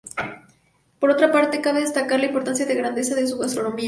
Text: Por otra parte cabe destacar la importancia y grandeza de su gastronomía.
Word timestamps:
Por 0.99 1.11
otra 1.11 1.31
parte 1.31 1.61
cabe 1.61 1.81
destacar 1.81 2.19
la 2.19 2.25
importancia 2.25 2.65
y 2.67 2.75
grandeza 2.75 3.13
de 3.13 3.27
su 3.27 3.37
gastronomía. 3.37 3.79